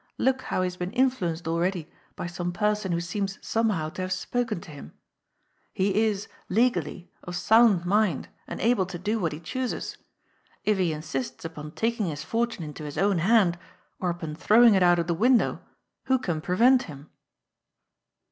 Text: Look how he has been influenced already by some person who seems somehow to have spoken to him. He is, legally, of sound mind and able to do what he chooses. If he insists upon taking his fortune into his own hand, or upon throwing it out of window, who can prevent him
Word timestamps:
Look 0.17 0.41
how 0.41 0.63
he 0.63 0.65
has 0.65 0.77
been 0.77 0.89
influenced 0.93 1.47
already 1.47 1.87
by 2.15 2.25
some 2.25 2.51
person 2.53 2.91
who 2.91 2.99
seems 2.99 3.37
somehow 3.45 3.89
to 3.89 4.01
have 4.01 4.11
spoken 4.11 4.59
to 4.61 4.71
him. 4.71 4.93
He 5.73 6.01
is, 6.05 6.27
legally, 6.49 7.11
of 7.23 7.35
sound 7.35 7.85
mind 7.85 8.27
and 8.47 8.59
able 8.61 8.87
to 8.87 8.97
do 8.97 9.19
what 9.19 9.31
he 9.31 9.39
chooses. 9.39 9.97
If 10.65 10.79
he 10.79 10.91
insists 10.91 11.45
upon 11.45 11.73
taking 11.73 12.07
his 12.07 12.23
fortune 12.23 12.63
into 12.63 12.83
his 12.83 12.97
own 12.97 13.19
hand, 13.19 13.59
or 13.99 14.09
upon 14.09 14.33
throwing 14.33 14.73
it 14.73 14.81
out 14.81 14.97
of 14.97 15.07
window, 15.19 15.61
who 16.05 16.17
can 16.17 16.41
prevent 16.41 16.81
him 16.89 17.11